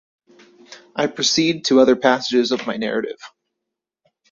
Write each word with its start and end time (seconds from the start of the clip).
I 0.95 1.05
proceed 1.05 1.65
to 1.65 1.79
other 1.79 1.95
passages 1.95 2.51
of 2.51 2.65
my 2.65 2.75
narrative. 2.75 3.19